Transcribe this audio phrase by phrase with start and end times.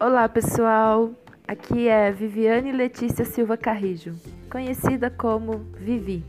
[0.00, 1.10] Olá, pessoal.
[1.46, 4.14] Aqui é Viviane Letícia Silva Carrijo,
[4.50, 6.24] conhecida como Vivi.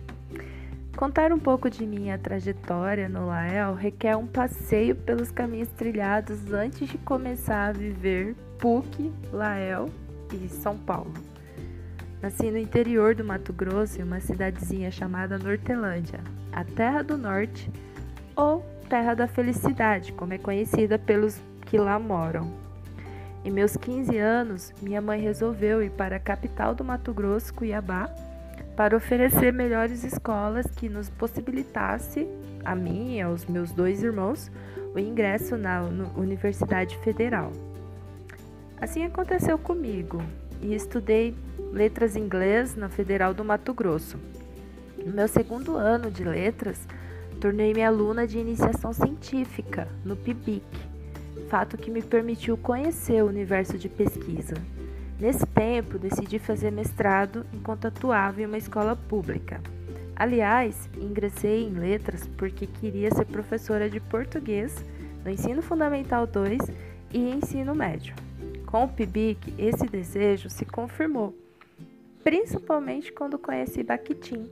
[0.98, 6.90] Contar um pouco de minha trajetória no Lael requer um passeio pelos caminhos trilhados antes
[6.90, 9.86] de começar a viver PUC, Lael
[10.34, 11.14] e São Paulo.
[12.22, 16.20] Nasci no interior do Mato Grosso, em uma cidadezinha chamada Nortelândia,
[16.52, 17.72] a Terra do Norte
[18.36, 22.70] ou Terra da Felicidade, como é conhecida pelos que lá moram.
[23.44, 28.08] Em meus 15 anos, minha mãe resolveu ir para a capital do Mato Grosso, Cuiabá,
[28.76, 32.28] para oferecer melhores escolas que nos possibilitasse,
[32.64, 34.52] a mim e aos meus dois irmãos,
[34.94, 35.82] o ingresso na
[36.16, 37.52] Universidade Federal.
[38.80, 40.22] Assim aconteceu comigo
[40.62, 41.36] e estudei
[41.72, 44.20] letras em inglês na Federal do Mato Grosso.
[45.04, 46.88] No meu segundo ano de letras,
[47.40, 50.91] tornei-me aluna de iniciação científica no PIBIC,
[51.52, 54.54] fato que me permitiu conhecer o universo de pesquisa.
[55.20, 59.60] Nesse tempo, decidi fazer mestrado enquanto atuava em uma escola pública.
[60.16, 64.74] Aliás, ingressei em letras porque queria ser professora de português
[65.26, 66.58] no ensino fundamental 2
[67.14, 68.16] e ensino médio.
[68.66, 71.36] Com o PIBIC, esse desejo se confirmou,
[72.24, 74.50] principalmente quando conheci Bakhtin,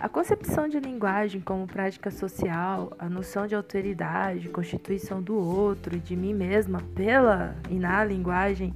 [0.00, 5.98] a concepção de linguagem como prática social, a noção de alteridade, constituição do outro e
[5.98, 8.72] de mim mesma pela e na linguagem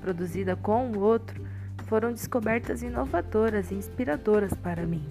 [0.00, 1.42] produzida com o outro
[1.86, 5.04] foram descobertas inovadoras e inspiradoras para mim.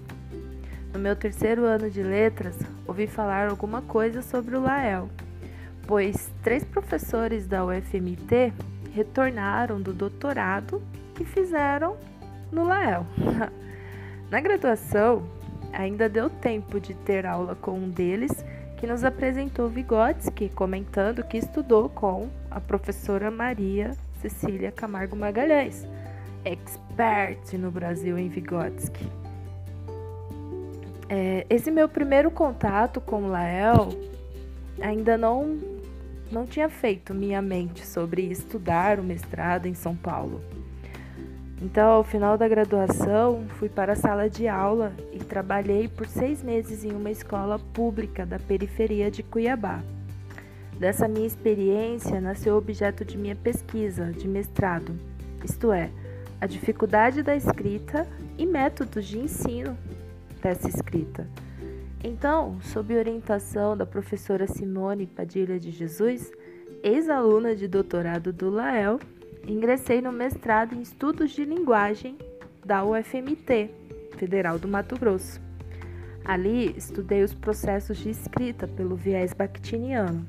[0.92, 5.08] No meu terceiro ano de letras, ouvi falar alguma coisa sobre o Lael,
[5.86, 8.52] pois três professores da UFMT
[8.92, 10.82] retornaram do doutorado
[11.14, 11.96] que fizeram
[12.50, 13.06] no Lael.
[14.28, 15.22] Na graduação,
[15.72, 18.44] Ainda deu tempo de ter aula com um deles,
[18.76, 25.86] que nos apresentou Vygotsky, comentando que estudou com a professora Maria Cecília Camargo Magalhães,
[26.44, 29.08] expert no Brasil em Vygotsky.
[31.08, 33.90] É, esse meu primeiro contato com Lael
[34.80, 35.58] ainda não,
[36.30, 40.40] não tinha feito minha mente sobre estudar o mestrado em São Paulo.
[41.62, 46.42] Então, ao final da graduação, fui para a sala de aula e trabalhei por seis
[46.42, 49.80] meses em uma escola pública da periferia de Cuiabá.
[50.76, 54.92] Dessa minha experiência nasceu o objeto de minha pesquisa de mestrado,
[55.44, 55.88] isto é,
[56.40, 59.78] a dificuldade da escrita e métodos de ensino
[60.42, 61.28] dessa escrita.
[62.02, 66.32] Então, sob orientação da professora Simone Padilha de Jesus,
[66.82, 68.98] ex-aluna de doutorado do Lael,
[69.46, 72.16] ingressei no mestrado em Estudos de Linguagem
[72.64, 73.70] da UFMT,
[74.16, 75.40] Federal do Mato Grosso.
[76.24, 80.24] Ali estudei os processos de escrita pelo viés bakhtiniano.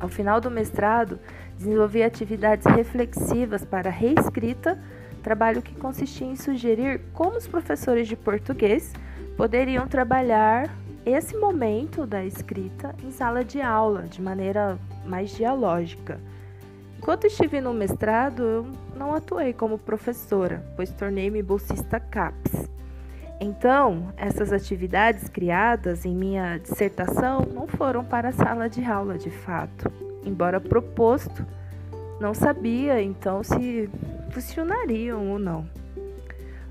[0.00, 1.18] Ao final do mestrado,
[1.56, 4.80] desenvolvi atividades reflexivas para reescrita,
[5.22, 8.92] trabalho que consistia em sugerir como os professores de português
[9.36, 10.74] poderiam trabalhar
[11.04, 16.20] esse momento da escrita em sala de aula de maneira mais dialógica.
[16.98, 22.68] Enquanto estive no mestrado, eu não atuei como professora, pois tornei-me bolsista CAPES.
[23.40, 29.30] Então, essas atividades criadas em minha dissertação não foram para a sala de aula de
[29.30, 29.90] fato,
[30.24, 31.46] embora proposto,
[32.20, 33.88] não sabia então se
[34.32, 35.64] funcionariam ou não.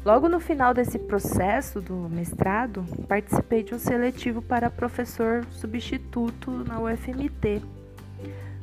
[0.03, 6.79] Logo no final desse processo do mestrado, participei de um seletivo para professor substituto na
[6.81, 7.61] UFMT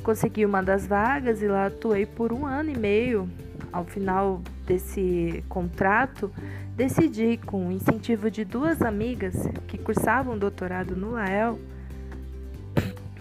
[0.04, 3.28] consegui uma das vagas e lá atuei por um ano e meio.
[3.72, 6.30] Ao final desse contrato,
[6.76, 9.34] decidi, com o incentivo de duas amigas
[9.66, 11.58] que cursavam doutorado no Lael,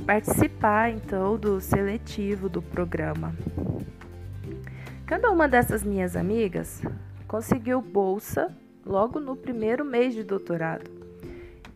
[0.05, 3.33] participar então do seletivo do programa.
[5.05, 6.81] Cada uma dessas minhas amigas
[7.27, 8.55] conseguiu bolsa
[8.85, 10.91] logo no primeiro mês de doutorado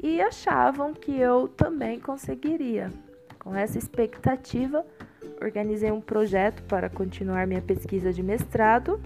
[0.03, 2.92] e achavam que eu também conseguiria.
[3.48, 4.86] Com essa expectativa,
[5.42, 9.00] organizei um projeto para continuar minha pesquisa de mestrado,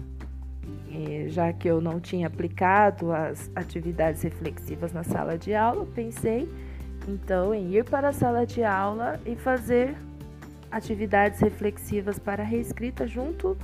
[1.28, 6.48] já que eu não tinha aplicado as atividades reflexivas na sala de aula, pensei
[7.06, 9.94] então em ir para a sala de aula e fazer
[10.72, 13.56] atividades reflexivas para reescrita junto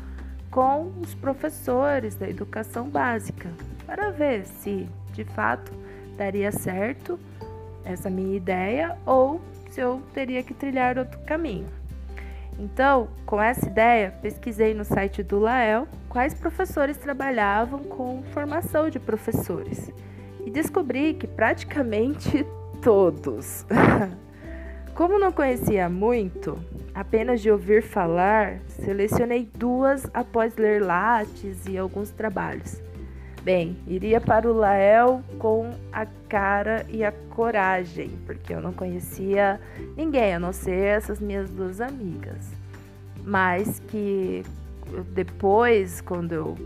[0.48, 3.50] com os professores da educação básica,
[3.84, 5.72] para ver se de fato
[6.16, 7.18] daria certo
[7.84, 9.40] essa minha ideia ou
[9.78, 11.68] se eu teria que trilhar outro caminho.
[12.58, 18.98] Então, com essa ideia, pesquisei no site do Lael quais professores trabalhavam com formação de
[18.98, 19.92] professores
[20.44, 22.44] e descobri que praticamente
[22.82, 23.64] todos.
[24.96, 26.58] Como não conhecia muito,
[26.92, 32.82] apenas de ouvir falar, selecionei duas após ler lates e alguns trabalhos.
[33.42, 39.60] Bem, iria para o Lael com a cara e a coragem, porque eu não conhecia
[39.96, 42.50] ninguém, a não ser essas minhas duas amigas.
[43.24, 44.42] Mas que
[45.14, 46.56] depois, quando eu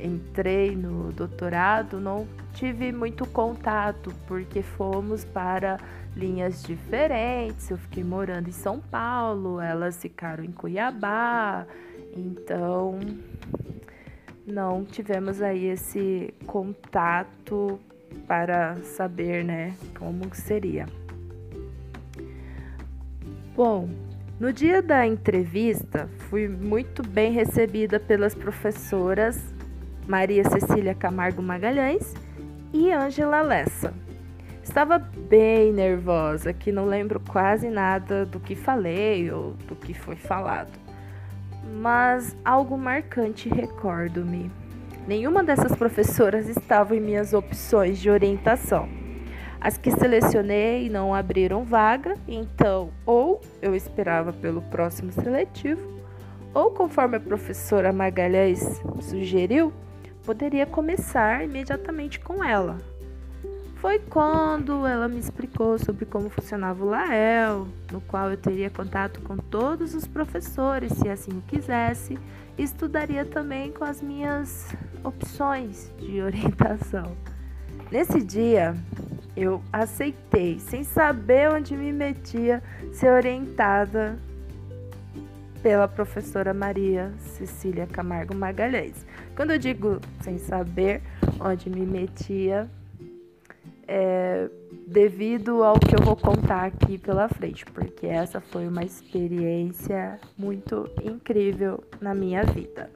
[0.00, 5.78] entrei no doutorado, não tive muito contato, porque fomos para
[6.16, 7.70] linhas diferentes.
[7.70, 11.66] Eu fiquei morando em São Paulo, elas ficaram em Cuiabá,
[12.16, 12.98] então
[14.46, 17.78] não tivemos aí esse contato
[18.26, 20.86] para saber, né, como seria.
[23.54, 23.88] Bom,
[24.40, 29.54] no dia da entrevista, fui muito bem recebida pelas professoras
[30.06, 32.14] Maria Cecília Camargo Magalhães
[32.72, 33.94] e Ângela Lessa.
[34.64, 40.16] Estava bem nervosa, que não lembro quase nada do que falei ou do que foi
[40.16, 40.81] falado
[41.72, 44.50] mas algo marcante recordo-me.
[45.06, 48.88] Nenhuma dessas professoras estava em minhas opções de orientação.
[49.60, 56.00] As que selecionei não abriram vaga, então ou eu esperava pelo próximo seletivo,
[56.52, 59.72] ou conforme a professora Magalhães sugeriu,
[60.24, 62.78] poderia começar imediatamente com ela,
[63.82, 69.20] foi quando ela me explicou sobre como funcionava o Lael, no qual eu teria contato
[69.22, 72.16] com todos os professores, se assim o quisesse,
[72.56, 77.16] e estudaria também com as minhas opções de orientação.
[77.90, 78.76] Nesse dia,
[79.36, 82.62] eu aceitei, sem saber onde me metia,
[82.92, 84.16] ser orientada
[85.60, 89.04] pela professora Maria Cecília Camargo Magalhães.
[89.34, 91.02] Quando eu digo sem saber
[91.40, 92.70] onde me metia,
[93.94, 94.48] é,
[94.86, 100.88] devido ao que eu vou contar aqui pela frente, porque essa foi uma experiência muito
[101.04, 102.90] incrível na minha vida.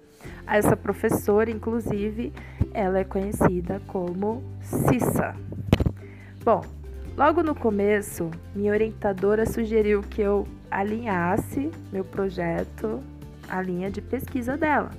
[0.47, 2.33] Essa professora, inclusive,
[2.73, 5.37] ela é conhecida como Cissa.
[6.43, 6.65] Bom,
[7.15, 13.03] logo no começo, minha orientadora sugeriu que eu alinhasse meu projeto
[13.51, 14.91] à linha de pesquisa dela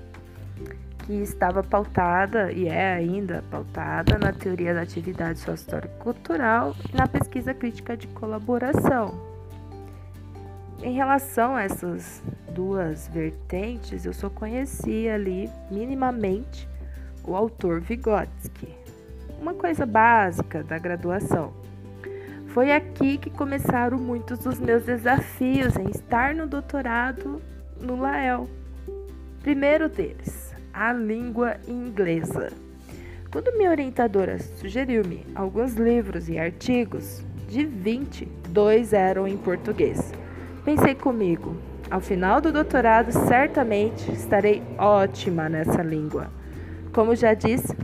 [1.08, 7.54] que estava pautada e é ainda pautada na teoria da atividade sócio-cultural e na pesquisa
[7.54, 9.18] crítica de colaboração.
[10.84, 12.22] Em relação a essas
[12.54, 16.68] duas vertentes, eu só conhecia ali minimamente
[17.24, 18.76] o autor Vygotsky,
[19.40, 21.54] uma coisa básica da graduação.
[22.48, 27.42] Foi aqui que começaram muitos dos meus desafios em estar no doutorado
[27.80, 28.50] no Lael.
[29.42, 30.47] Primeiro deles,
[30.78, 32.52] a língua inglesa.
[33.32, 40.14] Quando minha orientadora sugeriu-me alguns livros e artigos, de 20, dois eram em português.
[40.64, 41.58] Pensei comigo,
[41.90, 46.30] ao final do doutorado, certamente estarei ótima nessa língua.
[46.94, 47.76] Como já disse,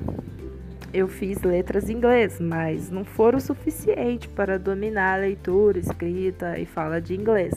[0.94, 6.60] eu fiz letras em inglês, mas não foram o suficiente para dominar a leitura, escrita
[6.60, 7.56] e fala de inglês.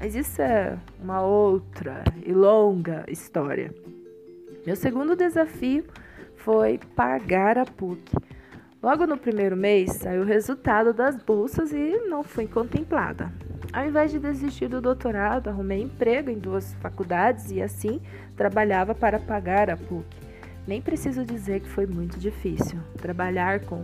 [0.00, 3.74] Mas isso é uma outra e longa história.
[4.68, 5.82] Meu segundo desafio
[6.36, 8.14] foi pagar a PUC.
[8.82, 13.32] Logo no primeiro mês saiu o resultado das bolsas e não fui contemplada.
[13.72, 17.98] Ao invés de desistir do doutorado, arrumei emprego em duas faculdades e assim
[18.36, 20.04] trabalhava para pagar a PUC.
[20.66, 22.78] Nem preciso dizer que foi muito difícil.
[22.98, 23.80] Trabalhar com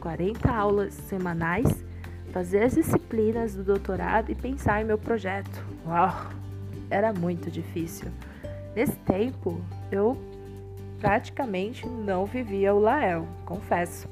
[0.00, 1.84] 40 aulas semanais,
[2.32, 5.64] fazer as disciplinas do doutorado e pensar em meu projeto.
[5.86, 6.28] Uau!
[6.90, 8.08] Era muito difícil.
[8.74, 10.16] Nesse tempo, eu
[10.98, 14.08] praticamente não vivia o Lael, confesso.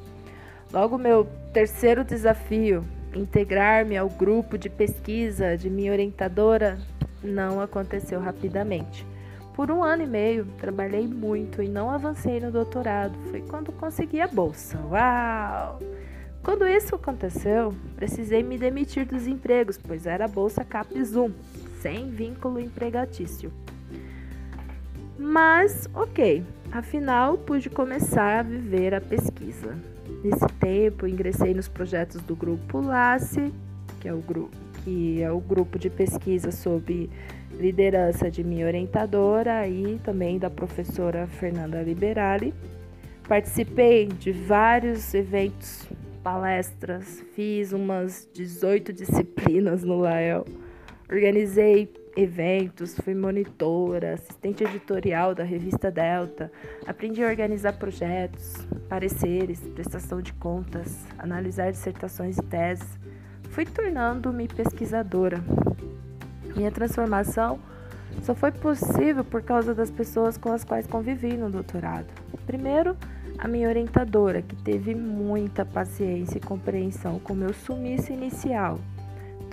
[0.72, 6.78] Logo, meu terceiro desafio, integrar-me ao grupo de pesquisa de minha orientadora,
[7.22, 9.06] não aconteceu rapidamente.
[9.54, 13.14] Por um ano e meio, trabalhei muito e não avancei no doutorado.
[13.30, 14.78] Foi quando consegui a bolsa.
[14.90, 15.78] Uau!
[16.42, 21.30] Quando isso aconteceu, precisei me demitir dos empregos, pois era a bolsa CAPES 1,
[21.80, 23.52] sem vínculo empregatício.
[25.22, 29.78] Mas, ok, afinal pude começar a viver a pesquisa.
[30.24, 33.54] Nesse tempo, ingressei nos projetos do grupo LACE,
[34.00, 34.50] que é o grupo
[34.82, 37.08] que é o grupo de pesquisa sob
[37.52, 42.52] liderança de minha orientadora e também da professora Fernanda Liberali.
[43.28, 45.88] Participei de vários eventos,
[46.24, 50.44] palestras, fiz umas 18 disciplinas no Lael.
[51.08, 56.50] Organizei eventos, fui monitora, assistente editorial da revista Delta,
[56.86, 58.56] aprendi a organizar projetos,
[58.88, 62.98] pareceres, prestação de contas, analisar dissertações e teses.
[63.50, 65.42] fui tornando-me pesquisadora.
[66.56, 67.58] Minha transformação
[68.22, 72.06] só foi possível por causa das pessoas com as quais convivi no doutorado.
[72.46, 72.96] Primeiro,
[73.38, 78.78] a minha orientadora, que teve muita paciência e compreensão com meu sumiço inicial.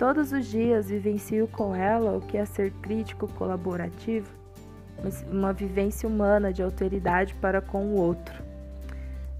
[0.00, 4.30] Todos os dias vivencio com ela o que é ser crítico colaborativo,
[5.30, 8.42] uma vivência humana de alteridade para com o outro.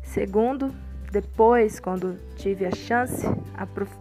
[0.02, 0.70] Segundo,
[1.10, 3.26] depois, quando tive a chance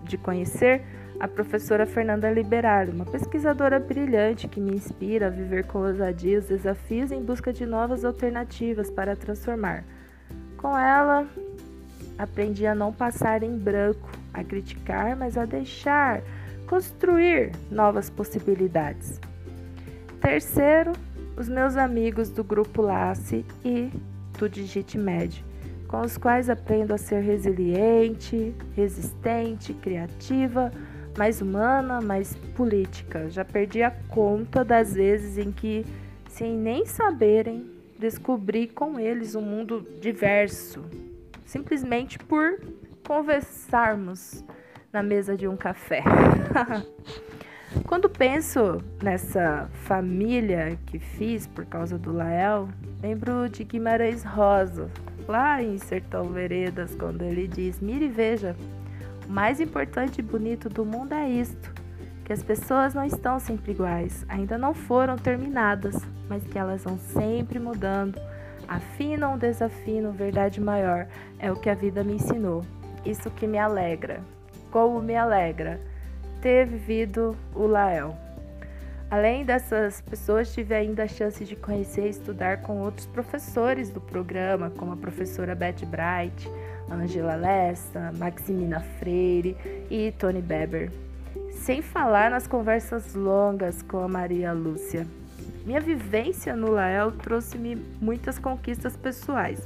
[0.04, 0.82] de conhecer,
[1.18, 6.48] a professora Fernanda Liberale, uma pesquisadora brilhante que me inspira a viver com ousadia os
[6.48, 9.86] desafios em busca de novas alternativas para transformar.
[10.58, 11.26] Com ela,
[12.18, 16.22] aprendi a não passar em branco, a criticar, mas a deixar
[16.70, 19.20] construir novas possibilidades.
[20.22, 20.92] Terceiro,
[21.36, 23.90] os meus amigos do grupo Lace e
[24.38, 25.44] do Digite Med,
[25.88, 30.72] com os quais aprendo a ser resiliente, resistente, criativa,
[31.18, 33.28] mais humana, mais política.
[33.32, 35.84] Já perdi a conta das vezes em que,
[36.28, 37.66] sem nem saberem,
[37.98, 40.86] descobri com eles um mundo diverso,
[41.46, 42.62] simplesmente por
[43.08, 44.44] conversarmos
[44.92, 46.04] na mesa de um café.
[47.86, 52.68] Quando penso nessa família que fiz por causa do Lael,
[53.02, 54.90] lembro de Guimarães Rosa,
[55.28, 58.56] lá em Sertão Veredas, quando ele diz: Mire e veja,
[59.28, 61.72] o mais importante e bonito do mundo é isto:
[62.26, 65.96] que as pessoas não estão sempre iguais, ainda não foram terminadas,
[66.28, 68.20] mas que elas vão sempre mudando.
[68.68, 71.08] Afinam, desafinam, verdade maior.
[71.40, 72.64] É o que a vida me ensinou.
[73.04, 74.22] Isso que me alegra.
[74.72, 75.80] Como me alegra
[76.42, 78.16] ter vivido o Lael.
[79.12, 84.00] Além dessas pessoas, tive ainda a chance de conhecer e estudar com outros professores do
[84.00, 86.48] programa, como a professora Beth Bright,
[86.92, 89.58] Angela Lessa, Maximina Freire
[89.90, 90.92] e Tony Beber.
[91.52, 95.08] Sem falar nas conversas longas com a Maria Lúcia.
[95.66, 99.60] Minha vivência no Lael trouxe-me muitas conquistas pessoais.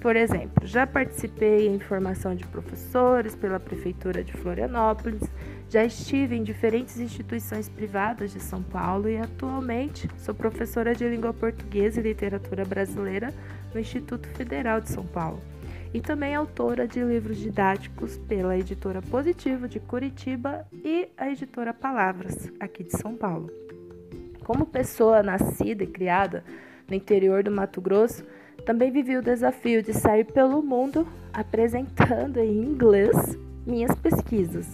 [0.00, 5.22] Por exemplo, já participei em formação de professores pela Prefeitura de Florianópolis,
[5.68, 11.34] já estive em diferentes instituições privadas de São Paulo e atualmente sou professora de língua
[11.34, 13.32] portuguesa e literatura brasileira
[13.74, 15.40] no Instituto Federal de São Paulo
[15.92, 22.50] e também autora de livros didáticos pela editora Positivo de Curitiba e a editora Palavras,
[22.58, 23.50] aqui de São Paulo.
[24.44, 26.42] Como pessoa nascida e criada
[26.88, 28.24] no interior do Mato Grosso,
[28.60, 34.66] também vivi o desafio de sair pelo mundo apresentando em inglês minhas pesquisas.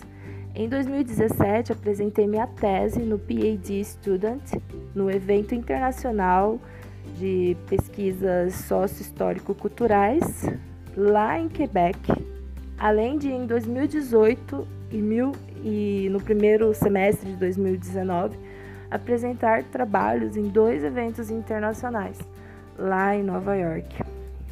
[0.55, 4.55] Em 2017, apresentei minha tese no PhD Student,
[4.95, 6.59] no evento internacional
[7.19, 10.47] de pesquisas sócio-histórico-culturais
[10.97, 12.01] lá em Quebec,
[12.79, 18.39] além de em 2018 e, mil, e no primeiro semestre de 2019
[18.91, 22.19] apresentar trabalhos em dois eventos internacionais
[22.79, 24.03] lá em Nova York.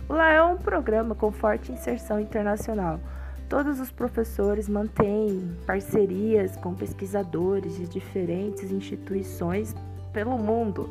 [0.08, 3.00] Lá é um programa com forte inserção internacional.
[3.48, 9.74] Todos os professores mantêm parcerias com pesquisadores de diferentes instituições
[10.12, 10.88] pelo mundo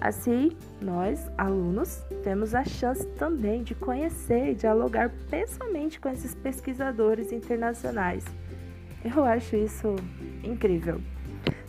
[0.00, 7.32] Assim, nós, alunos, temos a chance também de conhecer e dialogar pessoalmente com esses pesquisadores
[7.32, 8.24] internacionais.
[9.04, 9.96] Eu acho isso
[10.44, 11.00] incrível.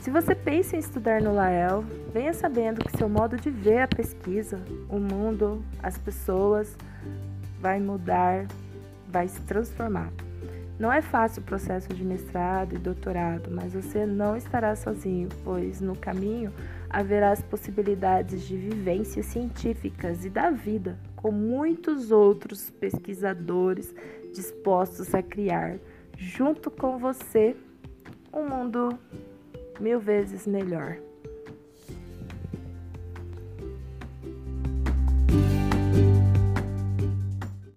[0.07, 1.83] Se você pensa em estudar no Lael,
[2.13, 6.77] venha sabendo que seu modo de ver a pesquisa, o mundo, as pessoas
[7.59, 8.47] vai mudar,
[9.09, 10.09] vai se transformar.
[10.79, 15.81] Não é fácil o processo de mestrado e doutorado, mas você não estará sozinho, pois
[15.81, 16.53] no caminho
[16.89, 23.93] haverá as possibilidades de vivências científicas e da vida com muitos outros pesquisadores
[24.33, 25.79] dispostos a criar,
[26.15, 27.57] junto com você,
[28.33, 28.97] um mundo
[29.79, 30.99] mil vezes melhor.